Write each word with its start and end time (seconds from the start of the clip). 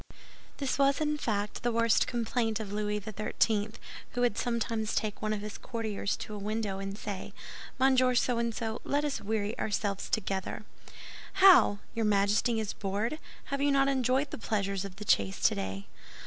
This 0.57 0.79
was, 0.79 0.99
in 0.99 1.19
fact, 1.19 1.61
the 1.61 1.71
worst 1.71 2.07
complaint 2.07 2.59
of 2.59 2.73
Louis 2.73 2.99
XIII., 2.99 3.69
who 4.13 4.21
would 4.21 4.35
sometimes 4.35 4.95
take 4.95 5.21
one 5.21 5.31
of 5.31 5.41
his 5.41 5.59
courtiers 5.59 6.17
to 6.21 6.33
a 6.33 6.39
window 6.39 6.79
and 6.79 6.97
say, 6.97 7.33
"Monsieur 7.77 8.15
So 8.15 8.39
and 8.39 8.51
so, 8.51 8.81
let 8.83 9.05
us 9.05 9.21
weary 9.21 9.55
ourselves 9.59 10.09
together." 10.09 10.65
"How! 11.33 11.77
Your 11.93 12.05
Majesty 12.05 12.59
is 12.59 12.73
bored? 12.73 13.19
Have 13.53 13.61
you 13.61 13.69
not 13.71 13.89
enjoyed 13.89 14.31
the 14.31 14.39
pleasures 14.39 14.83
of 14.85 14.95
the 14.95 15.05
chase 15.05 15.39
today?" 15.39 15.85